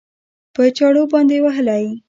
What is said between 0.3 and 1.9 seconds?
په چاړو باندې وهلى؟